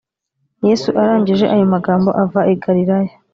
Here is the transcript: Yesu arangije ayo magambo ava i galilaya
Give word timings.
Yesu 0.67 0.87
arangije 1.01 1.45
ayo 1.53 1.65
magambo 1.73 2.09
ava 2.23 2.41
i 2.53 2.55
galilaya 2.63 3.13